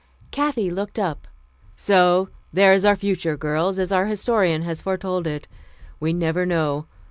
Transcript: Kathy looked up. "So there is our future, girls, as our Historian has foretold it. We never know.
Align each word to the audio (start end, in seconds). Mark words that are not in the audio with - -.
Kathy 0.31 0.71
looked 0.71 0.97
up. 0.97 1.27
"So 1.75 2.29
there 2.51 2.73
is 2.73 2.83
our 2.85 2.95
future, 2.95 3.37
girls, 3.37 3.77
as 3.77 3.91
our 3.91 4.07
Historian 4.07 4.63
has 4.63 4.81
foretold 4.81 5.27
it. 5.27 5.47
We 5.99 6.11
never 6.11 6.43
know. 6.43 6.87